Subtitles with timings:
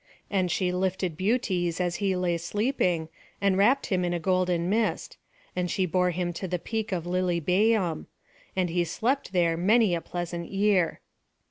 [0.31, 3.09] And she lifted Butes as he lay sleeping,
[3.39, 5.17] and wrapt him in a golden mist;
[5.55, 8.07] and she bore him to the peak of Lilybæum;
[8.55, 11.01] and he slept there many a pleasant year.